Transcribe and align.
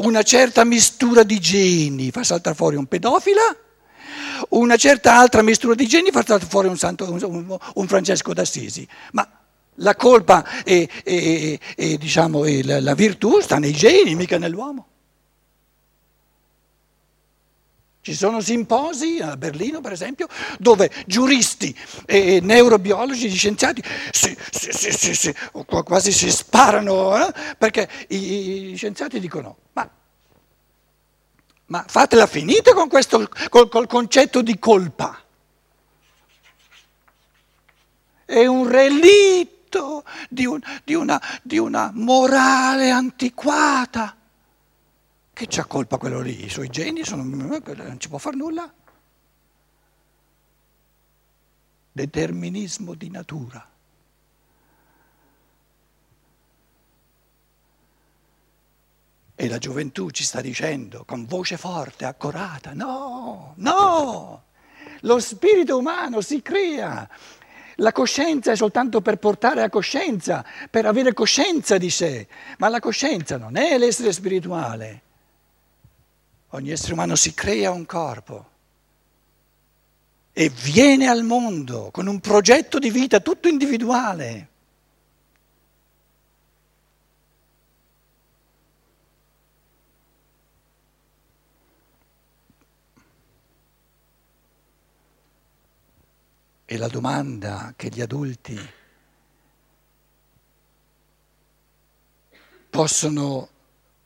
una 0.00 0.22
certa 0.22 0.64
mistura 0.64 1.22
di 1.22 1.38
geni 1.38 2.10
fa 2.10 2.22
saltare 2.22 2.56
fuori 2.56 2.76
un 2.76 2.86
pedofila, 2.86 3.56
una 4.50 4.76
certa 4.76 5.18
altra 5.18 5.42
mistura 5.42 5.74
di 5.74 5.86
geni 5.86 6.10
fa 6.10 6.24
saltare 6.24 6.50
fuori 6.50 6.68
un, 6.68 6.76
santo, 6.76 7.10
un, 7.10 7.58
un 7.74 7.86
Francesco 7.86 8.32
d'Assisi. 8.32 8.86
Ma 9.12 9.28
la 9.76 9.96
colpa 9.96 10.62
e, 10.64 10.88
e, 11.04 11.58
diciamo, 11.98 12.44
la, 12.62 12.80
la 12.80 12.94
virtù 12.94 13.40
sta 13.40 13.58
nei 13.58 13.72
geni, 13.72 14.14
mica 14.14 14.38
nell'uomo. 14.38 14.89
Ci 18.10 18.16
sono 18.16 18.40
simposi 18.40 19.20
a 19.22 19.36
Berlino, 19.36 19.80
per 19.80 19.92
esempio, 19.92 20.26
dove 20.58 20.90
giuristi 21.06 21.72
e 22.06 22.40
neurobiologi, 22.42 23.30
scienziati 23.30 23.80
si, 24.10 24.36
si, 24.50 25.14
si, 25.14 25.34
quasi 25.84 26.10
si 26.10 26.28
sparano 26.28 27.16
eh? 27.24 27.32
perché 27.56 27.88
i, 28.08 28.72
i, 28.72 28.76
scienziati 28.76 29.20
dicono 29.20 29.58
ma, 29.74 29.88
ma 31.66 31.84
fatela 31.86 32.26
finita 32.26 32.74
con 32.74 32.88
questo, 32.88 33.28
col, 33.48 33.68
col 33.68 33.86
concetto 33.86 34.42
di 34.42 34.58
colpa. 34.58 35.16
È 38.24 38.44
un 38.44 38.68
relitto 38.68 40.02
di, 40.28 40.46
un, 40.46 40.58
di, 40.82 40.94
una, 40.94 41.22
di 41.44 41.58
una 41.58 41.92
morale 41.94 42.90
antiquata. 42.90 44.16
Che 45.32 45.46
c'ha 45.48 45.64
colpa 45.64 45.96
quello 45.96 46.20
lì? 46.20 46.44
I 46.44 46.50
suoi 46.50 46.68
geni 46.68 47.04
sono, 47.04 47.22
non 47.22 47.96
ci 47.98 48.08
può 48.08 48.18
fare 48.18 48.36
nulla. 48.36 48.72
Determinismo 51.92 52.94
di 52.94 53.10
natura. 53.10 53.68
E 59.34 59.48
la 59.48 59.56
gioventù 59.56 60.10
ci 60.10 60.22
sta 60.22 60.42
dicendo 60.42 61.04
con 61.06 61.24
voce 61.24 61.56
forte, 61.56 62.04
accorata, 62.04 62.74
no, 62.74 63.54
no, 63.56 64.42
lo 65.00 65.18
spirito 65.18 65.78
umano 65.78 66.20
si 66.20 66.42
crea. 66.42 67.08
La 67.76 67.92
coscienza 67.92 68.52
è 68.52 68.56
soltanto 68.56 69.00
per 69.00 69.16
portare 69.16 69.62
a 69.62 69.70
coscienza, 69.70 70.44
per 70.68 70.84
avere 70.84 71.14
coscienza 71.14 71.78
di 71.78 71.88
sé, 71.88 72.28
ma 72.58 72.68
la 72.68 72.80
coscienza 72.80 73.38
non 73.38 73.56
è 73.56 73.78
l'essere 73.78 74.12
spirituale. 74.12 75.02
Ogni 76.50 76.70
essere 76.70 76.94
umano 76.94 77.14
si 77.14 77.32
crea 77.32 77.70
un 77.70 77.86
corpo 77.86 78.48
e 80.32 80.48
viene 80.48 81.06
al 81.06 81.22
mondo 81.22 81.90
con 81.92 82.06
un 82.06 82.18
progetto 82.18 82.78
di 82.78 82.90
vita 82.90 83.20
tutto 83.20 83.46
individuale. 83.46 84.48
E 96.64 96.76
la 96.76 96.88
domanda 96.88 97.74
che 97.76 97.88
gli 97.88 98.00
adulti 98.00 98.58
possono 102.70 103.48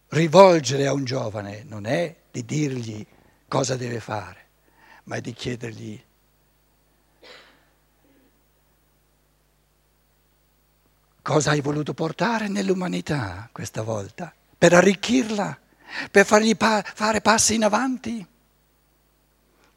rivolgere 0.09 0.87
a 0.87 0.93
un 0.93 1.05
giovane 1.05 1.63
non 1.65 1.85
è 1.85 2.23
di 2.35 2.45
dirgli 2.45 3.07
cosa 3.47 3.77
deve 3.77 4.01
fare, 4.01 4.47
ma 5.05 5.15
è 5.15 5.21
di 5.21 5.33
chiedergli 5.33 6.03
cosa 11.23 11.53
hai 11.53 11.61
voluto 11.61 11.95
portare 11.95 12.49
nell'umanità 12.49 13.49
questa 13.53 13.83
volta, 13.83 14.35
per 14.59 14.73
arricchirla, 14.73 15.57
per 16.11 16.27
fargli 16.27 16.57
pa- 16.57 16.83
fare 16.83 17.21
passi 17.21 17.55
in 17.55 17.63
avanti. 17.63 18.27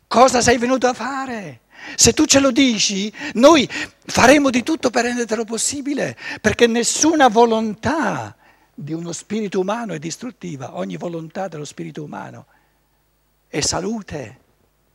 Cosa 0.07 0.41
sei 0.41 0.57
venuto 0.57 0.87
a 0.87 0.93
fare? 0.93 1.59
Se 1.95 2.11
tu 2.13 2.25
ce 2.25 2.39
lo 2.39 2.49
dici, 2.49 3.13
noi 3.33 3.69
faremo 4.03 4.49
di 4.49 4.63
tutto 4.63 4.89
per 4.89 5.03
rendertelo 5.03 5.45
possibile, 5.45 6.17
perché 6.41 6.65
nessuna 6.65 7.27
volontà 7.27 8.35
di 8.79 8.93
uno 8.93 9.11
spirito 9.11 9.59
umano 9.59 9.93
è 9.93 9.99
distruttiva, 9.99 10.77
ogni 10.77 10.97
volontà 10.97 11.47
dello 11.47 11.65
spirito 11.65 12.03
umano 12.03 12.45
è 13.47 13.59
salute 13.59 14.37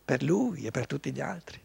per 0.04 0.22
lui 0.22 0.66
e 0.66 0.70
per 0.70 0.86
tutti 0.86 1.10
gli 1.10 1.20
altri. 1.20 1.60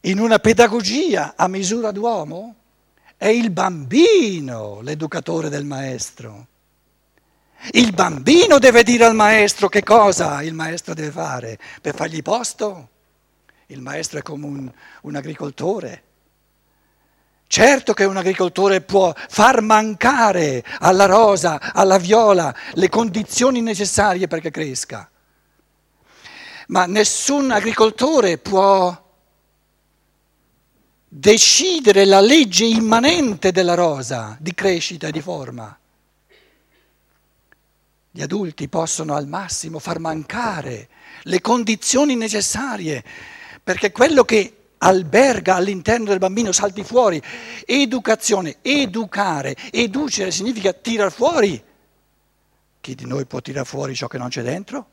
In 0.00 0.18
una 0.18 0.40
pedagogia 0.40 1.34
a 1.36 1.46
misura 1.46 1.92
d'uomo 1.92 2.56
è 3.16 3.28
il 3.28 3.50
bambino 3.50 4.80
l'educatore 4.80 5.48
del 5.48 5.64
maestro. 5.64 6.48
Il 7.70 7.92
bambino 7.92 8.58
deve 8.58 8.82
dire 8.82 9.04
al 9.04 9.14
maestro 9.14 9.68
che 9.68 9.84
cosa 9.84 10.42
il 10.42 10.54
maestro 10.54 10.92
deve 10.92 11.12
fare 11.12 11.56
per 11.80 11.94
fargli 11.94 12.20
posto. 12.20 12.94
Il 13.66 13.80
maestro 13.80 14.20
è 14.20 14.22
come 14.22 14.46
un, 14.46 14.72
un 15.02 15.16
agricoltore. 15.16 16.02
Certo 17.48 17.94
che 17.94 18.04
un 18.04 18.16
agricoltore 18.16 18.80
può 18.80 19.12
far 19.14 19.60
mancare 19.60 20.64
alla 20.80 21.06
rosa, 21.06 21.72
alla 21.72 21.98
viola, 21.98 22.54
le 22.74 22.88
condizioni 22.88 23.60
necessarie 23.60 24.26
perché 24.26 24.50
cresca, 24.50 25.08
ma 26.68 26.86
nessun 26.86 27.52
agricoltore 27.52 28.38
può 28.38 29.04
decidere 31.08 32.04
la 32.04 32.20
legge 32.20 32.64
immanente 32.64 33.52
della 33.52 33.74
rosa 33.74 34.36
di 34.40 34.52
crescita 34.52 35.06
e 35.06 35.12
di 35.12 35.20
forma. 35.20 35.78
Gli 38.10 38.22
adulti 38.22 38.68
possono 38.68 39.14
al 39.14 39.28
massimo 39.28 39.78
far 39.78 39.98
mancare 40.00 40.88
le 41.22 41.40
condizioni 41.40 42.16
necessarie 42.16 43.04
perché 43.66 43.90
quello 43.90 44.22
che 44.22 44.74
alberga 44.78 45.56
all'interno 45.56 46.04
del 46.04 46.20
bambino 46.20 46.52
salti 46.52 46.84
fuori. 46.84 47.20
Educazione, 47.64 48.58
educare, 48.62 49.56
educere 49.72 50.30
significa 50.30 50.72
tirar 50.72 51.10
fuori. 51.10 51.60
Chi 52.80 52.94
di 52.94 53.06
noi 53.06 53.26
può 53.26 53.40
tirare 53.40 53.66
fuori 53.66 53.96
ciò 53.96 54.06
che 54.06 54.18
non 54.18 54.28
c'è 54.28 54.42
dentro? 54.44 54.90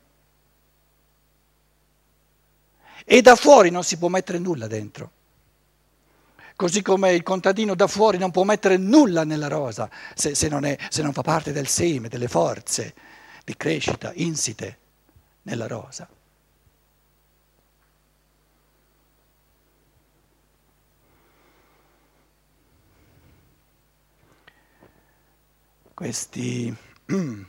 E 3.04 3.22
da 3.22 3.36
fuori 3.36 3.70
non 3.70 3.84
si 3.84 3.96
può 3.96 4.08
mettere 4.08 4.38
nulla 4.38 4.66
dentro. 4.66 5.12
Così 6.56 6.82
come 6.82 7.12
il 7.12 7.22
contadino 7.22 7.76
da 7.76 7.86
fuori 7.86 8.18
non 8.18 8.32
può 8.32 8.42
mettere 8.42 8.76
nulla 8.76 9.22
nella 9.22 9.46
rosa 9.46 9.88
se, 10.16 10.34
se, 10.34 10.48
non, 10.48 10.64
è, 10.64 10.76
se 10.88 11.00
non 11.02 11.12
fa 11.12 11.22
parte 11.22 11.52
del 11.52 11.68
seme, 11.68 12.08
delle 12.08 12.26
forze 12.26 12.92
di 13.44 13.56
crescita 13.56 14.10
insite 14.16 14.78
nella 15.42 15.68
rosa. 15.68 16.08
Questi, 26.04 26.76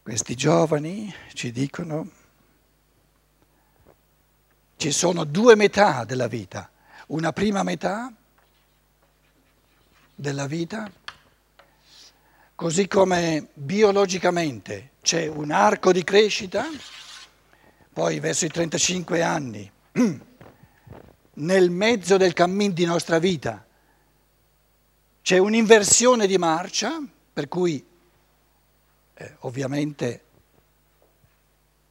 questi 0.00 0.36
giovani 0.36 1.12
ci 1.32 1.50
dicono 1.50 2.08
ci 4.76 4.92
sono 4.92 5.24
due 5.24 5.56
metà 5.56 6.04
della 6.04 6.28
vita, 6.28 6.70
una 7.08 7.32
prima 7.32 7.64
metà 7.64 8.12
della 10.14 10.46
vita, 10.46 10.88
così 12.54 12.86
come 12.86 13.48
biologicamente 13.54 14.90
c'è 15.02 15.26
un 15.26 15.50
arco 15.50 15.90
di 15.90 16.04
crescita, 16.04 16.64
poi 17.92 18.20
verso 18.20 18.44
i 18.44 18.50
35 18.50 19.20
anni, 19.20 19.68
nel 21.34 21.70
mezzo 21.70 22.16
del 22.16 22.32
cammin 22.32 22.72
di 22.72 22.84
nostra 22.84 23.18
vita, 23.18 23.66
c'è 25.22 25.38
un'inversione 25.38 26.26
di 26.26 26.36
marcia, 26.36 27.00
per 27.32 27.48
cui 27.48 27.84
eh, 29.14 29.36
ovviamente 29.40 30.24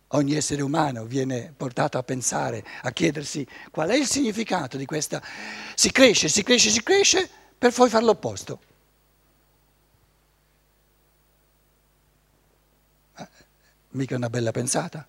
ogni 0.09 0.35
essere 0.35 0.61
umano 0.61 1.05
viene 1.05 1.53
portato 1.55 1.97
a 1.97 2.03
pensare, 2.03 2.63
a 2.81 2.91
chiedersi 2.91 3.47
qual 3.71 3.89
è 3.89 3.95
il 3.95 4.05
significato 4.05 4.75
di 4.75 4.85
questa... 4.85 5.23
Si 5.75 5.91
cresce, 5.91 6.27
si 6.27 6.43
cresce, 6.43 6.69
si 6.69 6.83
cresce 6.83 7.29
per 7.57 7.71
poi 7.73 7.89
fare 7.89 8.03
l'opposto. 8.03 8.59
Eh, 13.15 13.27
mica 13.91 14.15
una 14.17 14.29
bella 14.29 14.51
pensata. 14.51 15.07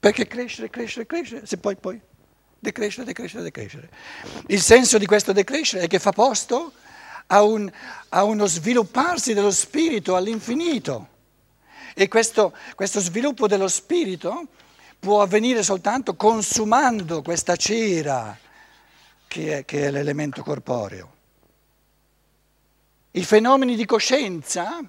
Perché 0.00 0.26
crescere, 0.26 0.68
crescere, 0.68 1.06
crescere, 1.06 1.46
se 1.46 1.58
poi 1.58 1.76
poi 1.76 2.00
decrescere, 2.58 3.06
decrescere, 3.06 3.42
decrescere. 3.42 3.88
Il 4.46 4.60
senso 4.60 4.98
di 4.98 5.06
questo 5.06 5.32
decrescere 5.32 5.84
è 5.84 5.86
che 5.86 5.98
fa 5.98 6.12
posto 6.12 6.72
a, 7.26 7.42
un, 7.42 7.70
a 8.10 8.24
uno 8.24 8.46
svilupparsi 8.46 9.34
dello 9.34 9.50
spirito 9.50 10.16
all'infinito. 10.16 11.16
E 11.94 12.08
questo, 12.08 12.54
questo 12.74 13.00
sviluppo 13.00 13.46
dello 13.46 13.68
spirito 13.68 14.46
può 14.98 15.22
avvenire 15.22 15.62
soltanto 15.62 16.14
consumando 16.14 17.22
questa 17.22 17.56
cera 17.56 18.36
che 19.26 19.58
è, 19.58 19.64
che 19.64 19.86
è 19.86 19.90
l'elemento 19.90 20.42
corporeo. 20.42 21.16
I 23.12 23.24
fenomeni 23.24 23.74
di 23.74 23.84
coscienza 23.84 24.80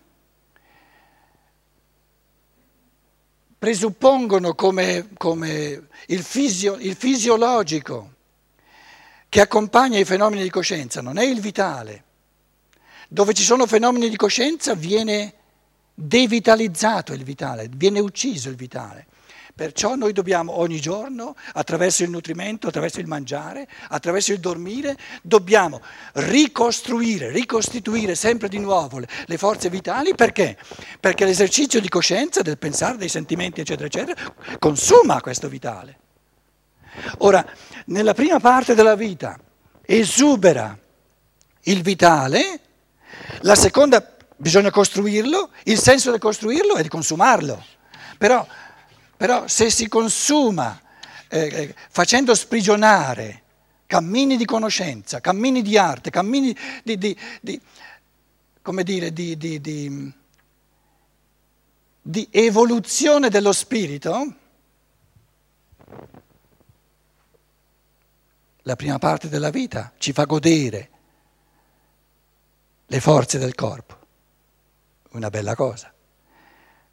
presuppongono 3.59 4.55
come, 4.55 5.09
come 5.17 5.87
il, 6.07 6.23
fisio, 6.23 6.75
il 6.75 6.95
fisiologico 6.95 8.13
che 9.27 9.41
accompagna 9.41 9.99
i 9.99 10.05
fenomeni 10.05 10.41
di 10.41 10.49
coscienza, 10.49 11.01
non 11.01 11.17
è 11.17 11.25
il 11.25 11.41
vitale. 11.41 12.05
Dove 13.09 13.33
ci 13.33 13.43
sono 13.43 13.67
fenomeni 13.67 14.09
di 14.09 14.15
coscienza 14.15 14.73
viene 14.75 15.33
devitalizzato 15.93 17.11
il 17.11 17.23
vitale, 17.23 17.69
viene 17.69 17.99
ucciso 17.99 18.49
il 18.49 18.55
vitale. 18.55 19.07
Perciò 19.59 19.95
noi 19.95 20.13
dobbiamo 20.13 20.57
ogni 20.57 20.79
giorno, 20.79 21.35
attraverso 21.51 22.03
il 22.03 22.09
nutrimento, 22.09 22.69
attraverso 22.69 23.01
il 23.01 23.07
mangiare, 23.07 23.67
attraverso 23.89 24.31
il 24.31 24.39
dormire, 24.39 24.97
dobbiamo 25.21 25.81
ricostruire, 26.13 27.29
ricostituire 27.29 28.15
sempre 28.15 28.47
di 28.47 28.57
nuovo 28.57 28.99
le 28.99 29.37
forze 29.37 29.69
vitali. 29.69 30.15
Perché? 30.15 30.57
Perché 31.01 31.25
l'esercizio 31.25 31.81
di 31.81 31.89
coscienza, 31.89 32.41
del 32.41 32.57
pensare, 32.57 32.95
dei 32.95 33.09
sentimenti, 33.09 33.59
eccetera, 33.59 33.87
eccetera, 33.87 34.33
consuma 34.59 35.19
questo 35.19 35.49
vitale. 35.49 35.99
Ora, 37.17 37.45
nella 37.87 38.13
prima 38.13 38.39
parte 38.39 38.75
della 38.75 38.95
vita 38.95 39.37
esubera 39.81 40.79
il 41.63 41.81
vitale, 41.81 42.61
la 43.41 43.55
seconda 43.55 44.15
bisogna 44.37 44.71
costruirlo, 44.71 45.49
il 45.63 45.79
senso 45.79 46.13
di 46.13 46.17
costruirlo 46.17 46.75
è 46.75 46.81
di 46.81 46.87
consumarlo. 46.87 47.61
Però 48.17 48.47
però 49.19 49.49
se 49.49 49.69
si 49.69 49.89
consuma 49.89 50.81
eh, 51.27 51.39
eh, 51.39 51.75
facendo 51.89 52.33
sprigionare 52.33 53.43
cammini 53.85 54.37
di 54.37 54.45
conoscenza, 54.45 55.19
cammini 55.19 55.61
di 55.61 55.77
arte, 55.77 56.09
cammini 56.09 56.55
di, 56.85 56.97
di, 56.97 57.19
di 57.41 57.61
come 58.61 58.83
dire, 58.83 59.11
di, 59.11 59.35
di, 59.35 60.13
di 62.01 62.27
evoluzione 62.31 63.27
dello 63.27 63.51
spirito, 63.51 64.35
la 68.61 68.75
prima 68.77 68.99
parte 68.99 69.27
della 69.27 69.49
vita 69.49 69.91
ci 69.97 70.13
fa 70.13 70.23
godere 70.23 70.89
le 72.85 72.99
forze 73.01 73.37
del 73.37 73.53
corpo, 73.53 73.97
una 75.09 75.29
bella 75.29 75.55
cosa. 75.55 75.93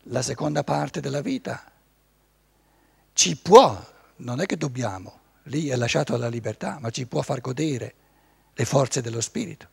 La 0.08 0.22
seconda 0.22 0.64
parte 0.64 1.00
della 1.00 1.20
vita 1.20 1.70
ci 3.16 3.34
può, 3.34 3.82
non 4.16 4.42
è 4.42 4.46
che 4.46 4.58
dobbiamo, 4.58 5.20
lì 5.44 5.68
è 5.68 5.76
lasciato 5.76 6.14
alla 6.14 6.28
libertà, 6.28 6.78
ma 6.78 6.90
ci 6.90 7.06
può 7.06 7.22
far 7.22 7.40
godere 7.40 7.94
le 8.52 8.64
forze 8.66 9.00
dello 9.00 9.22
spirito. 9.22 9.68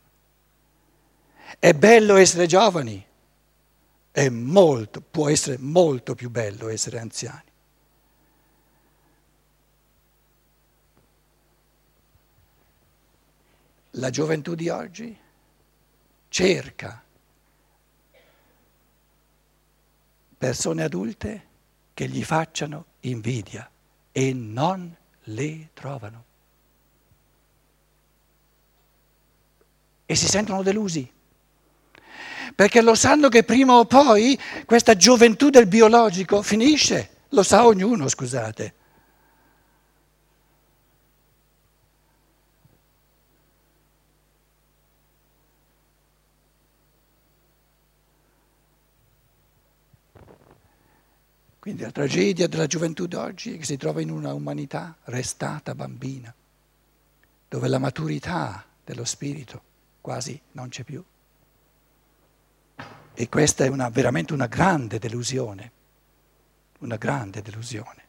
È 1.58 1.74
bello 1.74 2.16
essere 2.16 2.46
giovani, 2.46 3.06
è 4.10 4.28
molto, 4.30 5.02
può 5.02 5.28
essere 5.28 5.58
molto 5.58 6.14
più 6.14 6.30
bello 6.30 6.70
essere 6.70 6.98
anziani. 6.98 7.52
La 13.90 14.08
gioventù 14.08 14.54
di 14.54 14.70
oggi 14.70 15.14
cerca 16.28 17.04
persone 20.38 20.82
adulte 20.82 21.52
che 21.94 22.08
gli 22.08 22.24
facciano 22.24 22.86
invidia 23.00 23.70
e 24.12 24.32
non 24.34 24.94
le 25.24 25.68
trovano. 25.72 26.24
E 30.04 30.14
si 30.14 30.26
sentono 30.26 30.62
delusi, 30.62 31.10
perché 32.54 32.82
lo 32.82 32.94
sanno 32.94 33.28
che 33.28 33.42
prima 33.42 33.74
o 33.74 33.86
poi 33.86 34.38
questa 34.66 34.96
gioventù 34.96 35.48
del 35.48 35.66
biologico 35.66 36.42
finisce, 36.42 37.10
lo 37.30 37.42
sa 37.42 37.64
ognuno, 37.64 38.08
scusate. 38.08 38.74
Quindi 51.64 51.80
la 51.80 51.92
tragedia 51.92 52.46
della 52.46 52.66
gioventù 52.66 53.06
d'oggi 53.06 53.54
è 53.54 53.56
che 53.56 53.64
si 53.64 53.78
trova 53.78 54.02
in 54.02 54.10
una 54.10 54.34
umanità 54.34 54.94
restata 55.04 55.74
bambina, 55.74 56.30
dove 57.48 57.68
la 57.68 57.78
maturità 57.78 58.62
dello 58.84 59.06
spirito 59.06 59.62
quasi 60.02 60.38
non 60.52 60.68
c'è 60.68 60.82
più. 60.82 61.02
E 63.14 63.28
questa 63.30 63.64
è 63.64 63.68
una, 63.68 63.88
veramente 63.88 64.34
una 64.34 64.44
grande 64.44 64.98
delusione, 64.98 65.72
una 66.80 66.96
grande 66.96 67.40
delusione. 67.40 68.02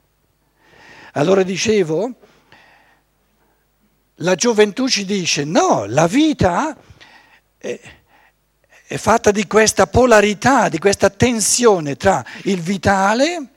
Allora 1.13 1.43
dicevo, 1.43 2.13
la 4.15 4.35
gioventù 4.35 4.89
ci 4.89 5.05
dice 5.05 5.45
no, 5.45 5.85
la 5.85 6.07
vita 6.07 6.77
è, 7.55 7.79
è 8.87 8.97
fatta 8.97 9.31
di 9.31 9.47
questa 9.47 9.87
polarità, 9.87 10.69
di 10.69 10.77
questa 10.77 11.09
tensione 11.09 11.95
tra 11.95 12.23
il 12.43 12.61
vitale, 12.61 13.49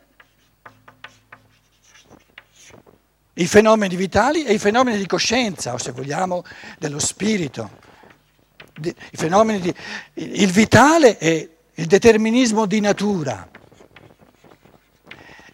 i 3.35 3.47
fenomeni 3.47 3.95
vitali 3.95 4.45
e 4.45 4.55
i 4.55 4.59
fenomeni 4.59 4.97
di 4.97 5.07
coscienza, 5.07 5.75
o 5.75 5.79
se 5.79 5.93
vogliamo 5.93 6.45
dello 6.79 6.99
spirito. 6.99 7.87
I 8.81 9.17
fenomeni 9.17 9.61
di, 9.61 9.75
il 10.15 10.51
vitale 10.51 11.19
è 11.19 11.49
il 11.75 11.87
determinismo 11.87 12.65
di 12.65 12.81
natura, 12.81 13.49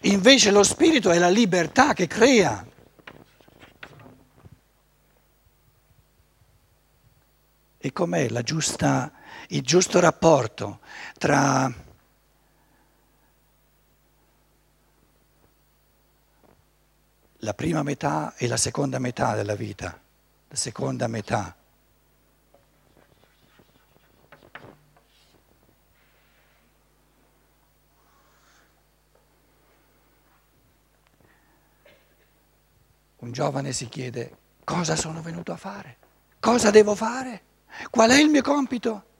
invece 0.01 0.51
lo 0.51 0.63
spirito 0.63 1.11
è 1.11 1.17
la 1.17 1.29
libertà 1.29 1.93
che 1.93 2.07
crea. 2.07 2.65
E 7.77 7.91
com'è 7.91 8.29
la 8.29 8.41
giusta 8.41 9.11
il 9.49 9.61
giusto 9.61 9.99
rapporto 9.99 10.79
tra 11.17 11.71
la 17.45 17.53
prima 17.53 17.83
metà 17.83 18.33
e 18.37 18.47
la 18.47 18.57
seconda 18.57 18.97
metà 18.97 19.35
della 19.35 19.55
vita, 19.55 19.99
la 20.47 20.55
seconda 20.55 21.07
metà. 21.07 21.55
Un 33.17 33.31
giovane 33.31 33.73
si 33.73 33.89
chiede 33.89 34.37
cosa 34.63 34.95
sono 34.95 35.21
venuto 35.21 35.51
a 35.51 35.57
fare, 35.57 35.97
cosa 36.39 36.69
devo 36.71 36.95
fare, 36.95 37.41
qual 37.89 38.09
è 38.09 38.19
il 38.19 38.29
mio 38.29 38.41
compito. 38.41 39.13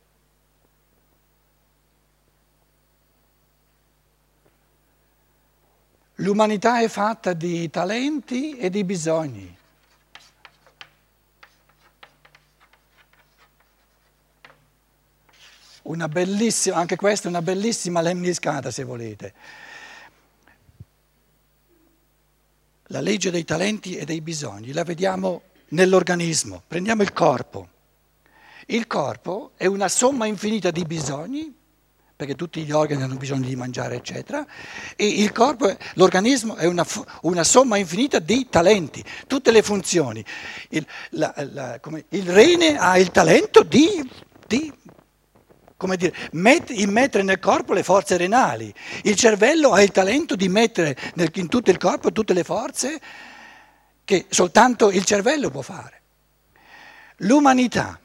L'umanità 6.19 6.79
è 6.79 6.87
fatta 6.87 7.33
di 7.33 7.69
talenti 7.69 8.57
e 8.57 8.69
di 8.69 8.85
bisogni. 8.85 9.57
Una 15.83 16.07
bellissima, 16.07 16.77
anche 16.77 16.95
questa 16.95 17.27
è 17.27 17.29
una 17.29 17.41
bellissima 17.41 18.01
lemniscata 18.01 18.71
se 18.71 18.83
volete. 18.83 19.33
La 22.89 23.01
legge 23.01 23.29
dei 23.29 23.43
talenti 23.43 23.97
e 23.97 24.05
dei 24.05 24.21
bisogni 24.21 24.71
la 24.71 24.83
vediamo 24.83 25.41
nell'organismo. 25.69 26.63
Prendiamo 26.65 27.01
il 27.01 27.11
corpo. 27.11 27.69
Il 28.67 28.87
corpo 28.87 29.51
è 29.57 29.65
una 29.65 29.89
somma 29.89 30.27
infinita 30.27 30.71
di 30.71 30.85
bisogni 30.85 31.53
perché 32.15 32.35
tutti 32.35 32.63
gli 32.63 32.71
organi 32.71 33.03
hanno 33.03 33.15
bisogno 33.15 33.45
di 33.45 33.55
mangiare, 33.55 33.95
eccetera, 33.95 34.45
e 34.95 35.05
il 35.05 35.31
corpo, 35.33 35.75
l'organismo 35.95 36.55
è 36.55 36.65
una, 36.65 36.85
una 37.23 37.43
somma 37.43 37.77
infinita 37.77 38.19
di 38.19 38.47
talenti, 38.49 39.03
tutte 39.27 39.51
le 39.51 39.61
funzioni. 39.61 40.23
Il, 40.69 40.85
la, 41.11 41.33
la, 41.51 41.79
come, 41.81 42.05
il 42.09 42.29
rene 42.29 42.77
ha 42.77 42.97
il 42.97 43.11
talento 43.11 43.63
di, 43.63 44.09
di 44.47 44.71
come 45.75 45.97
dire, 45.97 46.15
met, 46.31 46.69
immettere 46.69 47.23
nel 47.23 47.39
corpo 47.39 47.73
le 47.73 47.83
forze 47.83 48.15
renali, 48.15 48.73
il 49.03 49.15
cervello 49.15 49.71
ha 49.71 49.81
il 49.83 49.91
talento 49.91 50.37
di 50.37 50.47
mettere 50.47 50.95
nel, 51.15 51.29
in 51.33 51.49
tutto 51.49 51.69
il 51.69 51.77
corpo 51.77 52.13
tutte 52.13 52.33
le 52.33 52.45
forze 52.45 53.01
che 54.05 54.25
soltanto 54.29 54.89
il 54.89 55.03
cervello 55.03 55.49
può 55.49 55.61
fare. 55.61 56.01
L'umanità, 57.19 57.99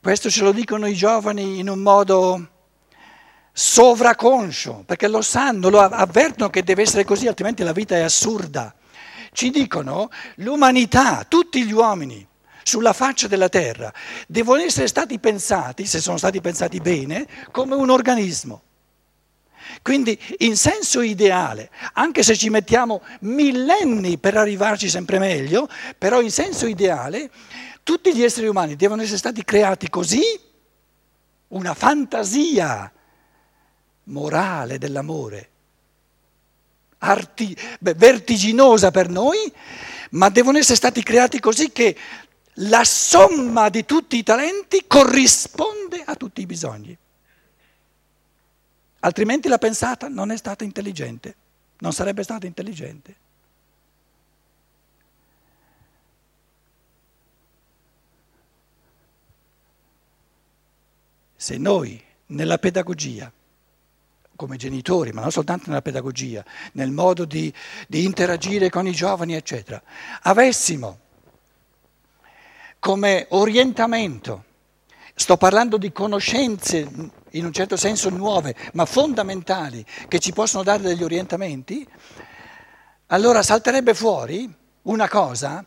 questo 0.00 0.30
ce 0.30 0.42
lo 0.44 0.52
dicono 0.52 0.86
i 0.86 0.94
giovani 0.94 1.58
in 1.58 1.68
un 1.68 1.80
modo 1.80 2.51
sovraconscio, 3.52 4.84
perché 4.86 5.08
lo 5.08 5.20
sanno, 5.20 5.68
lo 5.68 5.80
avvertono 5.80 6.50
che 6.50 6.62
deve 6.62 6.82
essere 6.82 7.04
così, 7.04 7.26
altrimenti 7.26 7.62
la 7.62 7.72
vita 7.72 7.96
è 7.96 8.00
assurda. 8.00 8.74
Ci 9.32 9.50
dicono 9.50 10.10
l'umanità, 10.36 11.24
tutti 11.28 11.64
gli 11.64 11.72
uomini 11.72 12.26
sulla 12.62 12.92
faccia 12.92 13.26
della 13.26 13.48
terra 13.48 13.92
devono 14.26 14.62
essere 14.62 14.86
stati 14.86 15.18
pensati, 15.18 15.86
se 15.86 16.00
sono 16.00 16.16
stati 16.16 16.40
pensati 16.40 16.80
bene, 16.80 17.26
come 17.50 17.74
un 17.74 17.90
organismo. 17.90 18.62
Quindi 19.80 20.18
in 20.38 20.56
senso 20.56 21.00
ideale, 21.00 21.70
anche 21.94 22.22
se 22.22 22.36
ci 22.36 22.50
mettiamo 22.50 23.02
millenni 23.20 24.18
per 24.18 24.36
arrivarci 24.36 24.88
sempre 24.88 25.18
meglio, 25.18 25.68
però 25.96 26.20
in 26.20 26.30
senso 26.30 26.66
ideale 26.66 27.30
tutti 27.82 28.14
gli 28.14 28.22
esseri 28.22 28.46
umani 28.48 28.76
devono 28.76 29.02
essere 29.02 29.18
stati 29.18 29.44
creati 29.44 29.88
così, 29.88 30.22
una 31.48 31.74
fantasia 31.74 32.90
morale 34.04 34.78
dell'amore, 34.78 35.50
arti- 36.98 37.56
beh, 37.78 37.94
vertiginosa 37.94 38.90
per 38.90 39.08
noi, 39.08 39.52
ma 40.10 40.28
devono 40.28 40.58
essere 40.58 40.76
stati 40.76 41.02
creati 41.02 41.40
così 41.40 41.70
che 41.70 41.96
la 42.56 42.84
somma 42.84 43.68
di 43.68 43.84
tutti 43.84 44.16
i 44.16 44.22
talenti 44.22 44.84
corrisponde 44.86 46.02
a 46.04 46.14
tutti 46.16 46.40
i 46.42 46.46
bisogni. 46.46 46.96
Altrimenti 49.00 49.48
la 49.48 49.58
pensata 49.58 50.08
non 50.08 50.30
è 50.30 50.36
stata 50.36 50.64
intelligente, 50.64 51.34
non 51.78 51.92
sarebbe 51.92 52.22
stata 52.22 52.46
intelligente. 52.46 53.16
Se 61.34 61.56
noi 61.56 62.00
nella 62.26 62.58
pedagogia, 62.58 63.32
come 64.42 64.56
genitori, 64.56 65.12
ma 65.12 65.20
non 65.20 65.30
soltanto 65.30 65.66
nella 65.68 65.82
pedagogia, 65.82 66.44
nel 66.72 66.90
modo 66.90 67.24
di, 67.24 67.52
di 67.86 68.02
interagire 68.02 68.70
con 68.70 68.88
i 68.88 68.92
giovani, 68.92 69.34
eccetera, 69.36 69.80
avessimo 70.22 70.98
come 72.80 73.26
orientamento, 73.30 74.44
sto 75.14 75.36
parlando 75.36 75.76
di 75.76 75.92
conoscenze 75.92 76.78
in 77.30 77.44
un 77.44 77.52
certo 77.52 77.76
senso 77.76 78.10
nuove, 78.10 78.56
ma 78.72 78.84
fondamentali, 78.84 79.86
che 80.08 80.18
ci 80.18 80.32
possono 80.32 80.64
dare 80.64 80.82
degli 80.82 81.04
orientamenti, 81.04 81.86
allora 83.06 83.44
salterebbe 83.44 83.94
fuori 83.94 84.52
una 84.82 85.08
cosa, 85.08 85.64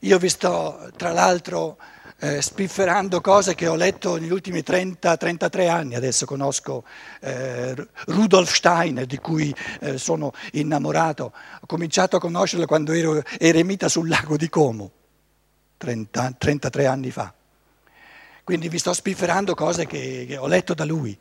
io 0.00 0.18
vi 0.18 0.28
sto 0.28 0.90
tra 0.96 1.12
l'altro 1.12 1.78
eh, 2.20 2.42
spifferando 2.42 3.20
cose 3.20 3.54
che 3.54 3.68
ho 3.68 3.76
letto 3.76 4.16
negli 4.16 4.32
ultimi 4.32 4.60
30-33 4.60 5.68
anni, 5.68 5.94
adesso 5.94 6.26
conosco 6.26 6.84
eh, 7.20 7.74
Rudolf 8.06 8.52
Steiner 8.52 9.06
di 9.06 9.18
cui 9.18 9.54
eh, 9.80 9.98
sono 9.98 10.32
innamorato, 10.52 11.32
ho 11.60 11.66
cominciato 11.66 12.16
a 12.16 12.20
conoscerlo 12.20 12.66
quando 12.66 12.92
ero 12.92 13.22
eremita 13.38 13.88
sul 13.88 14.08
lago 14.08 14.36
di 14.36 14.48
Como, 14.48 14.90
30, 15.76 16.34
33 16.38 16.86
anni 16.86 17.10
fa. 17.10 17.32
Quindi 18.42 18.68
vi 18.68 18.78
sto 18.78 18.92
spifferando 18.92 19.54
cose 19.54 19.86
che, 19.86 20.24
che 20.26 20.36
ho 20.36 20.46
letto 20.46 20.74
da 20.74 20.84
lui. 20.84 21.16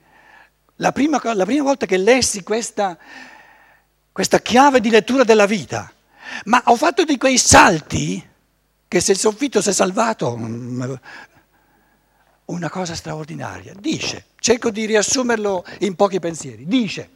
La 0.78 0.92
prima, 0.92 1.20
la 1.34 1.46
prima 1.46 1.64
volta 1.64 1.86
che 1.86 1.98
lessi 1.98 2.42
questa, 2.42 2.98
questa 4.12 4.40
chiave 4.40 4.80
di 4.80 4.90
lettura 4.90 5.24
della 5.24 5.46
vita, 5.46 5.92
ma 6.46 6.62
ho 6.66 6.76
fatto 6.76 7.04
di 7.04 7.18
quei 7.18 7.38
salti 7.38 8.27
che 8.88 9.00
se 9.00 9.12
il 9.14 9.18
soffitto 9.18 9.62
si 9.62 9.70
è 9.70 9.74
salvato, 9.74 10.38
mm, 10.38 10.94
una 12.46 12.70
cosa 12.70 12.96
straordinaria. 12.96 13.74
Dice, 13.78 14.26
cerco 14.40 14.70
di 14.70 14.86
riassumerlo 14.86 15.66
in 15.80 15.96
pochi 15.96 16.20
pensieri, 16.20 16.66
dice, 16.66 17.10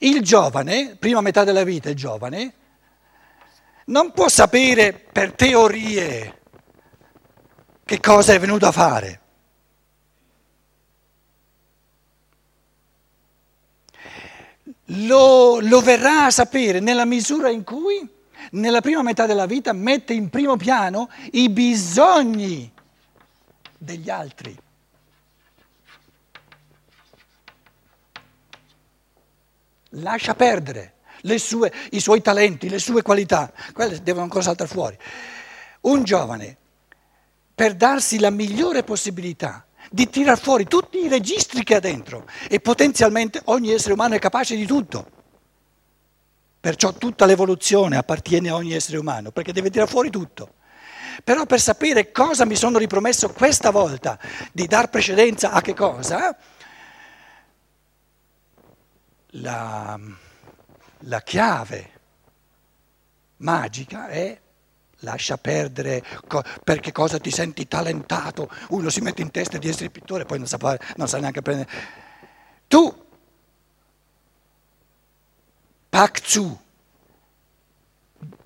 il 0.00 0.22
giovane, 0.22 0.96
prima 0.96 1.20
metà 1.20 1.44
della 1.44 1.64
vita 1.64 1.88
il 1.88 1.96
giovane, 1.96 2.54
non 3.86 4.12
può 4.12 4.28
sapere 4.28 4.92
per 4.92 5.32
teorie 5.32 6.40
che 7.84 8.00
cosa 8.00 8.32
è 8.32 8.40
venuto 8.40 8.66
a 8.66 8.72
fare. 8.72 9.20
Lo, 14.90 15.58
lo, 15.60 15.80
verrà 15.80 16.26
a 16.26 16.30
sapere 16.30 16.78
nella 16.80 17.04
misura 17.04 17.50
in 17.50 17.64
cui, 17.64 18.08
nella 18.52 18.80
prima 18.80 19.02
metà 19.02 19.26
della 19.26 19.46
vita, 19.46 19.72
mette 19.72 20.12
in 20.12 20.28
primo 20.30 20.56
piano 20.56 21.08
i 21.32 21.48
bisogni 21.48 22.72
degli 23.78 24.10
altri. 24.10 24.58
Lascia 29.90 30.34
perdere 30.34 30.94
sue, 31.38 31.72
i 31.90 32.00
suoi 32.00 32.20
talenti, 32.20 32.68
le 32.68 32.78
sue 32.78 33.02
qualità, 33.02 33.52
quelle 33.72 34.02
devono 34.02 34.24
ancora 34.24 34.42
saltare 34.42 34.68
fuori. 34.68 34.96
Un 35.82 36.04
giovane 36.04 36.56
per 37.54 37.74
darsi 37.74 38.18
la 38.18 38.30
migliore 38.30 38.82
possibilità 38.82 39.66
di 39.90 40.08
tirar 40.08 40.38
fuori 40.38 40.64
tutti 40.64 40.98
i 40.98 41.08
registri 41.08 41.62
che 41.62 41.76
ha 41.76 41.80
dentro 41.80 42.26
e 42.48 42.60
potenzialmente 42.60 43.40
ogni 43.44 43.72
essere 43.72 43.94
umano 43.94 44.14
è 44.14 44.18
capace 44.18 44.56
di 44.56 44.66
tutto. 44.66 45.15
Perciò 46.58 46.92
tutta 46.92 47.26
l'evoluzione 47.26 47.96
appartiene 47.96 48.48
a 48.48 48.54
ogni 48.54 48.74
essere 48.74 48.98
umano, 48.98 49.30
perché 49.30 49.52
deve 49.52 49.70
tirare 49.70 49.90
fuori 49.90 50.10
tutto. 50.10 50.54
Però 51.22 51.46
per 51.46 51.60
sapere 51.60 52.10
cosa 52.12 52.44
mi 52.44 52.56
sono 52.56 52.78
ripromesso 52.78 53.30
questa 53.30 53.70
volta 53.70 54.18
di 54.52 54.66
dar 54.66 54.90
precedenza 54.90 55.52
a 55.52 55.60
che 55.60 55.74
cosa, 55.74 56.36
la, 59.30 59.98
la 61.00 61.22
chiave 61.22 61.90
magica 63.38 64.08
è 64.08 64.40
lascia 65.00 65.36
perdere 65.36 66.02
perché 66.64 66.90
cosa 66.90 67.18
ti 67.18 67.30
senti 67.30 67.68
talentato, 67.68 68.50
uno 68.70 68.88
si 68.88 69.00
mette 69.00 69.22
in 69.22 69.30
testa 69.30 69.58
di 69.58 69.68
essere 69.68 69.90
pittore 69.90 70.22
e 70.22 70.26
poi 70.26 70.38
non 70.38 70.46
sa, 70.46 70.58
non 70.96 71.08
sa 71.08 71.18
neanche 71.18 71.42
prendere. 71.42 71.70
Tu, 72.66 73.05
Pak 75.96 76.20
Tzu, 76.20 76.58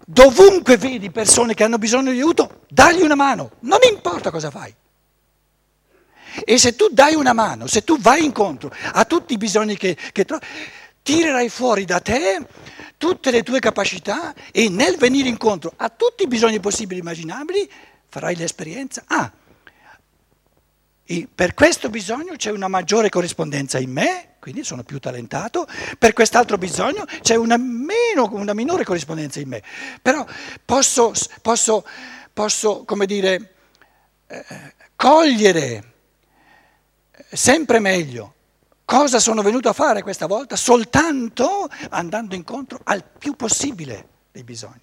dovunque 0.07 0.77
vedi 0.77 1.11
persone 1.11 1.53
che 1.53 1.65
hanno 1.65 1.79
bisogno 1.79 2.13
di 2.13 2.19
aiuto, 2.19 2.61
dagli 2.69 3.03
una 3.03 3.17
mano, 3.17 3.51
non 3.63 3.81
importa 3.91 4.31
cosa 4.31 4.53
fai. 4.53 4.73
E 6.45 6.59
se 6.59 6.77
tu 6.77 6.87
dai 6.93 7.17
una 7.17 7.33
mano, 7.33 7.67
se 7.67 7.83
tu 7.83 7.99
vai 7.99 8.25
incontro 8.25 8.73
a 8.93 9.05
tutti 9.05 9.33
i 9.33 9.37
bisogni 9.37 9.77
che, 9.77 9.97
che 10.13 10.25
trovi, 10.25 10.47
tirerai 11.03 11.49
fuori 11.49 11.85
da 11.85 11.99
te 11.99 12.47
tutte 12.97 13.33
le 13.33 13.43
tue 13.43 13.59
capacità 13.59 14.33
e 14.53 14.69
nel 14.69 14.97
venire 14.97 15.29
incontro 15.29 15.73
a 15.75 15.89
tutti 15.89 16.23
i 16.23 16.29
bisogni 16.29 16.61
possibili 16.61 17.01
e 17.01 17.03
immaginabili 17.03 17.69
farai 18.09 18.37
l'esperienza, 18.37 19.03
ah, 19.09 19.29
per 21.35 21.55
questo 21.55 21.91
bisogno 21.91 22.35
c'è 22.37 22.51
una 22.51 22.69
maggiore 22.69 23.09
corrispondenza 23.09 23.79
in 23.79 23.91
me, 23.91 24.35
quindi 24.39 24.63
sono 24.63 24.83
più 24.83 24.99
talentato, 24.99 25.67
per 25.99 26.13
quest'altro 26.13 26.57
bisogno 26.59 27.05
c'è 27.21 27.35
una, 27.35 27.57
meno, 27.57 28.29
una 28.33 28.55
minore 28.55 28.85
corrispondenza 28.85 29.41
in 29.41 29.49
me, 29.49 29.63
però 30.01 30.25
posso, 30.65 31.13
posso, 31.43 31.85
posso 32.33 32.85
come 32.85 33.07
dire, 33.07 33.55
eh, 34.27 34.45
cogliere 34.95 35.93
sempre 37.33 37.79
meglio 37.79 38.35
Cosa 38.91 39.21
sono 39.21 39.43
venuto 39.43 39.69
a 39.69 39.73
fare 39.73 40.03
questa 40.03 40.27
volta? 40.27 40.57
Soltanto 40.57 41.69
andando 41.91 42.35
incontro 42.35 42.81
al 42.83 43.05
più 43.05 43.37
possibile 43.37 44.09
dei 44.33 44.43
bisogni. 44.43 44.83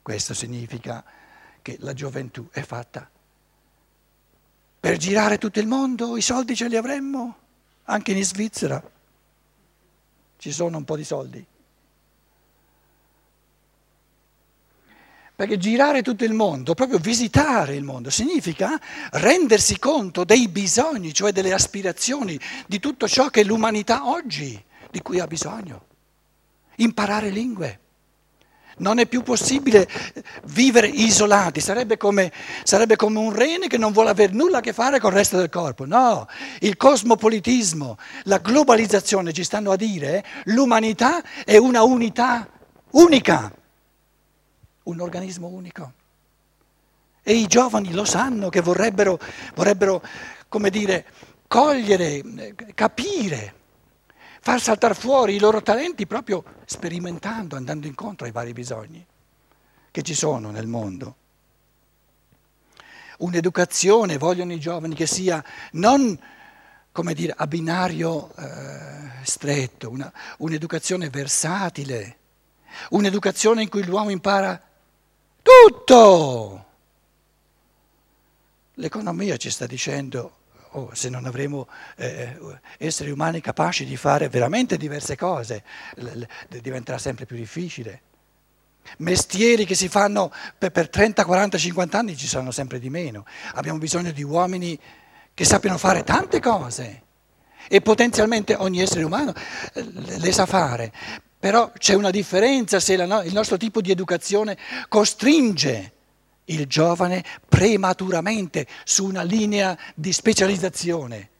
Questo 0.00 0.32
significa 0.32 1.02
che 1.62 1.76
la 1.80 1.94
gioventù 1.94 2.48
è 2.50 2.62
fatta 2.62 3.08
per 4.82 4.96
girare 4.96 5.38
tutto 5.38 5.60
il 5.60 5.68
mondo, 5.68 6.16
i 6.16 6.22
soldi 6.22 6.56
ce 6.56 6.66
li 6.66 6.74
avremmo, 6.74 7.36
anche 7.84 8.10
in 8.10 8.24
Svizzera 8.24 8.82
ci 10.38 10.50
sono 10.50 10.76
un 10.76 10.82
po' 10.82 10.96
di 10.96 11.04
soldi. 11.04 11.46
Perché 15.36 15.56
girare 15.56 16.02
tutto 16.02 16.24
il 16.24 16.32
mondo, 16.32 16.74
proprio 16.74 16.98
visitare 16.98 17.76
il 17.76 17.84
mondo, 17.84 18.10
significa 18.10 18.76
rendersi 19.12 19.78
conto 19.78 20.24
dei 20.24 20.48
bisogni, 20.48 21.14
cioè 21.14 21.30
delle 21.30 21.52
aspirazioni, 21.52 22.36
di 22.66 22.80
tutto 22.80 23.06
ciò 23.06 23.28
che 23.28 23.44
l'umanità 23.44 24.08
oggi, 24.08 24.60
di 24.90 25.00
cui 25.00 25.20
ha 25.20 25.28
bisogno. 25.28 25.86
Imparare 26.78 27.30
lingue. 27.30 27.78
Non 28.78 28.98
è 28.98 29.06
più 29.06 29.22
possibile 29.22 29.88
vivere 30.46 30.88
isolati, 30.88 31.60
sarebbe 31.60 31.96
come, 31.96 32.32
sarebbe 32.62 32.96
come, 32.96 33.18
un 33.18 33.32
rene 33.32 33.66
che 33.66 33.78
non 33.78 33.92
vuole 33.92 34.10
avere 34.10 34.32
nulla 34.32 34.58
a 34.58 34.60
che 34.60 34.72
fare 34.72 34.98
con 35.00 35.10
il 35.10 35.16
resto 35.16 35.36
del 35.36 35.50
corpo. 35.50 35.84
No, 35.86 36.26
il 36.60 36.76
cosmopolitismo, 36.76 37.98
la 38.24 38.38
globalizzazione 38.38 39.32
ci 39.32 39.44
stanno 39.44 39.72
a 39.72 39.76
dire 39.76 40.24
l'umanità 40.44 41.22
è 41.44 41.56
una 41.56 41.82
unità 41.82 42.48
unica 42.90 43.52
un 44.84 45.00
organismo 45.00 45.48
unico. 45.48 45.92
E 47.22 47.34
i 47.34 47.46
giovani 47.46 47.92
lo 47.92 48.04
sanno 48.04 48.48
che 48.48 48.60
vorrebbero, 48.60 49.18
vorrebbero 49.54 50.02
come 50.48 50.70
dire, 50.70 51.06
cogliere, 51.46 52.22
capire, 52.74 53.54
far 54.44 54.60
saltare 54.60 54.94
fuori 54.94 55.36
i 55.36 55.38
loro 55.38 55.62
talenti 55.62 56.04
proprio 56.06 56.42
sperimentando, 56.64 57.54
andando 57.54 57.86
incontro 57.86 58.26
ai 58.26 58.32
vari 58.32 58.52
bisogni 58.52 59.06
che 59.90 60.02
ci 60.02 60.14
sono 60.14 60.50
nel 60.50 60.66
mondo. 60.66 61.16
Un'educazione, 63.18 64.18
vogliono 64.18 64.52
i 64.52 64.58
giovani, 64.58 64.96
che 64.96 65.06
sia 65.06 65.42
non 65.72 66.18
come 66.92 67.14
dire, 67.14 67.32
a 67.34 67.46
binario 67.46 68.34
eh, 68.36 69.10
stretto, 69.22 69.88
una, 69.88 70.12
un'educazione 70.38 71.08
versatile, 71.08 72.16
un'educazione 72.90 73.62
in 73.62 73.68
cui 73.70 73.84
l'uomo 73.84 74.10
impara 74.10 74.60
tutto. 75.42 76.66
L'economia 78.74 79.36
ci 79.38 79.50
sta 79.50 79.66
dicendo, 79.66 80.40
oh, 80.72 80.90
se 80.92 81.08
non 81.08 81.24
avremo 81.26 81.68
eh, 81.96 82.36
esseri 82.78 83.10
umani 83.10 83.40
capaci 83.40 83.84
di 83.84 83.96
fare 83.96 84.28
veramente 84.28 84.76
diverse 84.76 85.16
cose, 85.16 85.64
l- 85.96 86.04
l- 86.04 86.58
diventerà 86.60 86.98
sempre 86.98 87.26
più 87.26 87.36
difficile. 87.36 88.02
Mestieri 88.98 89.64
che 89.64 89.74
si 89.74 89.88
fanno 89.88 90.32
per, 90.58 90.70
per 90.70 90.88
30, 90.88 91.24
40, 91.24 91.58
50 91.58 91.98
anni 91.98 92.16
ci 92.16 92.26
saranno 92.26 92.50
sempre 92.50 92.78
di 92.78 92.90
meno. 92.90 93.24
Abbiamo 93.54 93.78
bisogno 93.78 94.10
di 94.10 94.22
uomini 94.22 94.78
che 95.34 95.44
sappiano 95.44 95.78
fare 95.78 96.02
tante 96.02 96.40
cose 96.40 97.02
e 97.68 97.80
potenzialmente 97.80 98.54
ogni 98.54 98.80
essere 98.80 99.04
umano 99.04 99.32
eh, 99.74 99.84
le 99.92 100.32
sa 100.32 100.46
fare, 100.46 100.92
però 101.38 101.70
c'è 101.76 101.94
una 101.94 102.10
differenza 102.10 102.80
se 102.80 102.96
la, 102.96 103.22
il 103.24 103.32
nostro 103.32 103.56
tipo 103.56 103.80
di 103.80 103.90
educazione 103.90 104.58
costringe 104.88 105.92
il 106.52 106.66
giovane 106.66 107.24
prematuramente 107.48 108.66
su 108.84 109.06
una 109.06 109.22
linea 109.22 109.76
di 109.94 110.12
specializzazione. 110.12 111.30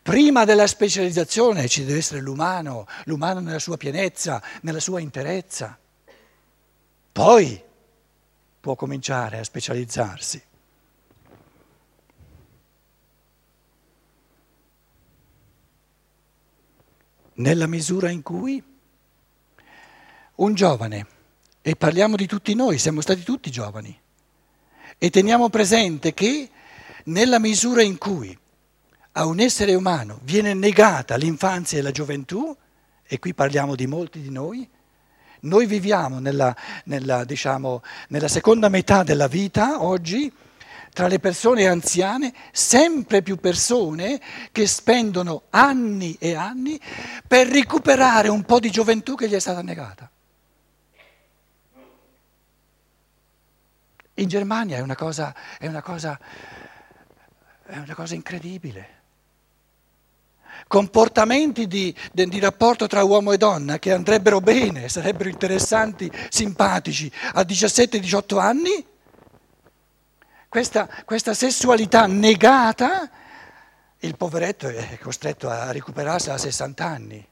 Prima 0.00 0.44
della 0.44 0.66
specializzazione 0.66 1.68
ci 1.68 1.84
deve 1.84 1.98
essere 1.98 2.20
l'umano, 2.20 2.86
l'umano 3.04 3.40
nella 3.40 3.58
sua 3.58 3.76
pienezza, 3.76 4.42
nella 4.62 4.80
sua 4.80 5.00
interezza. 5.00 5.78
Poi 7.12 7.62
può 8.60 8.74
cominciare 8.74 9.38
a 9.38 9.44
specializzarsi. 9.44 10.42
nella 17.38 17.66
misura 17.66 18.10
in 18.10 18.22
cui 18.22 18.62
un 20.36 20.54
giovane, 20.54 21.06
e 21.68 21.76
parliamo 21.76 22.16
di 22.16 22.26
tutti 22.26 22.54
noi, 22.54 22.78
siamo 22.78 23.02
stati 23.02 23.22
tutti 23.22 23.50
giovani, 23.50 23.94
e 24.96 25.10
teniamo 25.10 25.50
presente 25.50 26.14
che 26.14 26.48
nella 27.04 27.38
misura 27.38 27.82
in 27.82 27.98
cui 27.98 28.36
a 29.12 29.26
un 29.26 29.38
essere 29.38 29.74
umano 29.74 30.18
viene 30.22 30.54
negata 30.54 31.16
l'infanzia 31.16 31.76
e 31.76 31.82
la 31.82 31.90
gioventù, 31.90 32.56
e 33.06 33.18
qui 33.18 33.34
parliamo 33.34 33.74
di 33.74 33.86
molti 33.86 34.22
di 34.22 34.30
noi, 34.30 34.66
noi 35.40 35.66
viviamo 35.66 36.20
nella, 36.20 36.56
nella, 36.84 37.24
diciamo, 37.24 37.82
nella 38.08 38.28
seconda 38.28 38.70
metà 38.70 39.02
della 39.02 39.28
vita 39.28 39.82
oggi 39.82 40.32
tra 40.94 41.06
le 41.06 41.18
persone 41.18 41.66
anziane 41.66 42.32
sempre 42.50 43.20
più 43.20 43.36
persone 43.36 44.18
che 44.52 44.66
spendono 44.66 45.42
anni 45.50 46.16
e 46.18 46.34
anni 46.34 46.80
per 47.26 47.46
recuperare 47.46 48.28
un 48.28 48.42
po' 48.44 48.58
di 48.58 48.70
gioventù 48.70 49.16
che 49.16 49.28
gli 49.28 49.34
è 49.34 49.38
stata 49.38 49.60
negata. 49.60 50.10
In 54.18 54.28
Germania 54.28 54.76
è 54.76 54.80
una 54.80 54.96
cosa, 54.96 55.34
è 55.58 55.66
una 55.66 55.82
cosa, 55.82 56.18
è 57.64 57.76
una 57.76 57.94
cosa 57.94 58.14
incredibile 58.14 58.96
comportamenti 60.66 61.66
di, 61.66 61.94
di, 62.12 62.40
rapporto 62.40 62.86
tra 62.86 63.04
uomo 63.04 63.32
e 63.32 63.36
donna 63.38 63.78
che 63.78 63.92
andrebbero 63.92 64.40
bene, 64.40 64.88
sarebbero 64.88 65.28
interessanti, 65.28 66.10
simpatici 66.28 67.10
a 67.34 67.42
17-18 67.42 68.38
anni, 68.38 68.86
questa, 70.48 70.88
questa 71.04 71.34
sessualità 71.34 72.06
negata, 72.06 73.10
il 74.00 74.16
poveretto 74.16 74.68
è 74.68 74.98
costretto 75.00 75.48
a 75.48 75.70
recuperarsi 75.70 76.30
a 76.30 76.38
60 76.38 76.84
anni. 76.84 77.26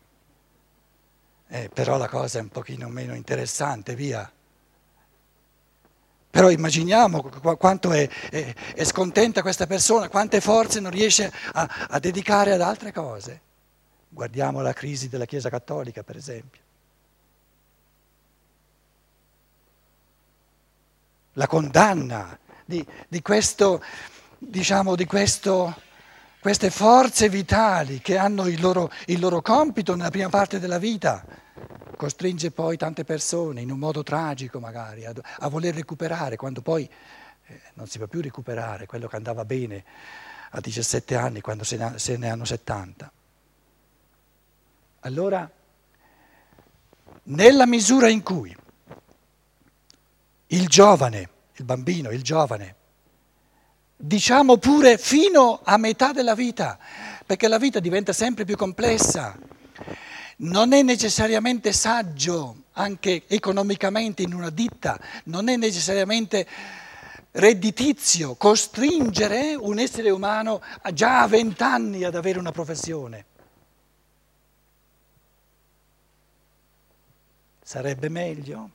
Eh, 1.49 1.71
però 1.73 1.97
la 1.97 2.09
cosa 2.09 2.39
è 2.39 2.43
un 2.43 2.49
pochino 2.49 2.89
meno 2.89 3.15
interessante, 3.15 3.95
via. 3.95 4.31
Però 6.37 6.51
immaginiamo 6.51 7.23
quanto 7.57 7.93
è, 7.93 8.07
è, 8.29 8.55
è 8.75 8.85
scontenta 8.85 9.41
questa 9.41 9.67
persona, 9.67 10.11
quante 10.11 10.43
forze 10.43 10.81
non 10.81 10.91
riesce 10.91 11.33
a, 11.53 11.87
a 11.89 11.99
dedicare 11.99 12.53
ad 12.53 12.61
altre 12.61 12.93
cose. 12.93 13.41
Guardiamo 14.07 14.61
la 14.61 14.75
crisi 14.75 15.09
della 15.09 15.25
Chiesa 15.25 15.49
Cattolica, 15.49 16.03
per 16.03 16.15
esempio. 16.15 16.61
La 21.33 21.47
condanna 21.47 22.39
di, 22.67 22.85
di, 23.09 23.23
questo, 23.23 23.83
diciamo, 24.37 24.95
di 24.95 25.07
questo, 25.07 25.75
queste 26.39 26.69
forze 26.69 27.31
vitali 27.31 28.03
che 28.03 28.19
hanno 28.19 28.47
il 28.47 28.61
loro, 28.61 28.91
il 29.07 29.21
loro 29.21 29.41
compito 29.41 29.97
nella 29.97 30.11
prima 30.11 30.29
parte 30.29 30.59
della 30.59 30.79
vita, 30.79 31.25
costringe 31.97 32.51
poi 32.51 32.77
tante 32.77 33.05
persone, 33.05 33.61
in 33.61 33.71
un 33.71 33.79
modo 33.79 34.03
tragico 34.03 34.61
magari, 34.61 35.05
a, 35.05 35.13
a 35.39 35.49
voler 35.49 35.75
recuperare, 35.75 36.37
quando 36.37 36.63
poi 36.63 36.89
eh, 37.47 37.61
non 37.75 37.87
si 37.87 37.99
può 37.99 38.07
più 38.07 38.21
recuperare 38.21 38.87
quello 38.87 39.09
che 39.09 39.17
andava 39.17 39.45
bene 39.45 39.85
a 40.51 40.61
17 40.61 41.17
anni, 41.17 41.41
quando 41.41 41.65
se 41.65 41.77
ne, 41.77 41.99
se 41.99 42.17
ne 42.17 42.31
hanno 42.31 42.45
70. 42.45 43.13
Allora, 45.01 45.51
nella 47.25 47.67
misura 47.67 48.09
in 48.09 48.23
cui 48.23 48.57
il 50.49 50.69
giovane 50.69 51.31
il 51.59 51.65
bambino, 51.65 52.11
il 52.11 52.23
giovane, 52.23 52.75
diciamo 53.97 54.59
pure 54.59 54.99
fino 54.99 55.61
a 55.63 55.77
metà 55.79 56.13
della 56.13 56.35
vita, 56.35 56.79
perché 57.25 57.49
la 57.49 57.59
vita 57.59 57.81
diventa 57.81 58.13
sempre 58.13 58.45
più 58.45 58.57
complessa. 58.57 59.37
Non 60.37 60.73
è 60.73 60.83
necessariamente 60.83 61.73
saggio, 61.73 62.65
anche 62.73 63.23
economicamente 63.27 64.23
in 64.23 64.35
una 64.35 64.51
ditta, 64.51 65.01
non 65.25 65.49
è 65.49 65.57
necessariamente 65.57 66.47
redditizio 67.33 68.35
costringere 68.35 69.55
un 69.55 69.79
essere 69.79 70.11
umano 70.11 70.63
già 70.93 71.23
a 71.23 71.27
vent'anni 71.29 72.05
ad 72.05 72.15
avere 72.15 72.39
una 72.39 72.53
professione. 72.53 73.25
Sarebbe 77.63 78.09
meglio? 78.09 78.71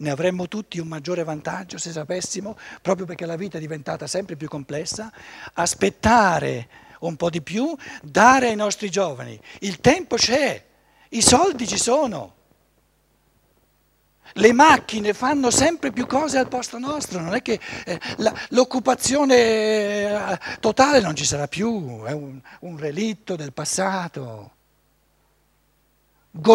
ne 0.00 0.10
avremmo 0.10 0.48
tutti 0.48 0.78
un 0.78 0.88
maggiore 0.88 1.24
vantaggio 1.24 1.78
se 1.78 1.92
sapessimo, 1.92 2.56
proprio 2.82 3.06
perché 3.06 3.26
la 3.26 3.36
vita 3.36 3.58
è 3.58 3.60
diventata 3.60 4.06
sempre 4.06 4.36
più 4.36 4.48
complessa, 4.48 5.12
aspettare 5.54 6.68
un 7.00 7.16
po' 7.16 7.30
di 7.30 7.42
più, 7.42 7.74
dare 8.02 8.48
ai 8.48 8.56
nostri 8.56 8.90
giovani. 8.90 9.38
Il 9.60 9.80
tempo 9.80 10.16
c'è, 10.16 10.64
i 11.10 11.22
soldi 11.22 11.66
ci 11.66 11.78
sono. 11.78 12.34
Le 14.34 14.52
macchine 14.52 15.12
fanno 15.12 15.50
sempre 15.50 15.90
più 15.90 16.06
cose 16.06 16.38
al 16.38 16.46
posto 16.46 16.78
nostro, 16.78 17.20
non 17.20 17.34
è 17.34 17.42
che 17.42 17.58
eh, 17.84 17.98
la, 18.18 18.32
l'occupazione 18.50 19.34
eh, 19.34 20.38
totale 20.60 21.00
non 21.00 21.16
ci 21.16 21.24
sarà 21.24 21.48
più, 21.48 22.02
è 22.04 22.12
un, 22.12 22.40
un 22.60 22.78
relitto 22.78 23.34
del 23.34 23.52
passato. 23.52 24.52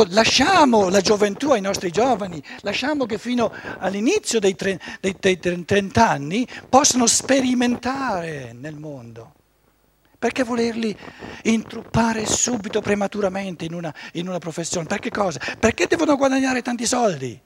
Lasciamo 0.08 0.88
la 0.88 1.02
gioventù 1.02 1.52
ai 1.52 1.60
nostri 1.60 1.92
giovani, 1.92 2.42
lasciamo 2.62 3.06
che 3.06 3.18
fino 3.18 3.52
all'inizio 3.80 4.40
dei, 4.40 4.56
tre, 4.56 4.80
dei 5.02 5.18
30 5.20 6.08
anni 6.08 6.48
possano 6.70 7.08
sperimentare 7.08 8.54
nel 8.54 8.76
mondo. 8.76 9.34
Perché 10.26 10.42
volerli 10.42 10.98
intruppare 11.44 12.26
subito, 12.26 12.82
prematuramente 12.82 13.64
in 13.64 13.76
una, 13.76 13.94
in 14.14 14.28
una 14.28 14.40
professione? 14.40 14.88
Perché 14.88 15.12
cosa? 15.12 15.40
Perché 15.60 15.86
devono 15.86 16.16
guadagnare 16.16 16.64
tanti 16.64 16.88
soldi? 16.88 17.40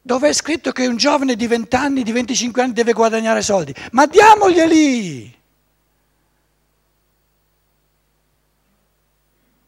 dove 0.00 0.30
è 0.30 0.32
scritto 0.32 0.72
che 0.72 0.86
un 0.86 0.96
giovane 0.96 1.36
di 1.36 1.46
20 1.46 1.76
anni, 1.76 2.02
di 2.02 2.12
25 2.12 2.62
anni 2.62 2.72
deve 2.72 2.94
guadagnare 2.94 3.42
soldi. 3.42 3.74
Ma 3.90 4.06
diamoglieli! 4.06 5.38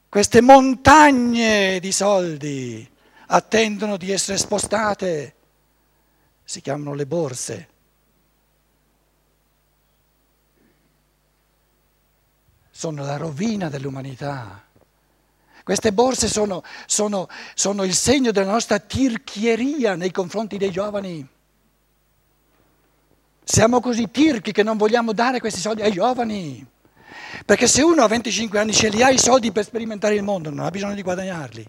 Queste 0.09 0.41
montagne 0.41 1.79
di 1.81 1.93
soldi 1.93 2.93
attendono 3.27 3.97
di 3.97 4.11
essere 4.11 4.39
spostate, 4.39 5.34
si 6.45 6.61
chiamano 6.61 6.95
le 6.95 7.07
borse. 7.07 7.69
Sono 12.71 13.05
la 13.05 13.17
rovina 13.17 13.69
dell'umanità. 13.69 14.63
Queste 15.65 15.93
borse 15.93 16.29
sono, 16.29 16.63
sono, 16.87 17.29
sono 17.55 17.85
il 17.85 17.95
segno 17.95 18.31
della 18.31 18.51
nostra 18.51 18.79
tirchieria 18.79 19.95
nei 19.95 20.11
confronti 20.11 20.59
dei 20.59 20.71
giovani. 20.71 21.27
Siamo 23.43 23.81
così 23.81 24.11
tirchi 24.11 24.53
che 24.53 24.63
non 24.63 24.77
vogliamo 24.77 25.13
dare 25.13 25.41
questi 25.41 25.61
soldi 25.61 25.81
ai 25.81 25.93
giovani. 25.93 26.67
Perché 27.47 27.67
se 27.67 27.83
uno 27.83 28.03
a 28.03 28.09
25 28.09 28.59
anni 28.59 28.73
ce 28.73 28.91
li 28.91 29.03
ha 29.03 29.11
i 29.11 29.19
soldi 29.19 29.53
per 29.53 29.65
sperimentare 29.65 30.15
il 30.15 30.23
mondo, 30.23 30.51
non 30.51 30.67
ha 30.67 30.71
bisogno 30.71 30.95
di 30.95 31.03
guadagnarli. 31.03 31.69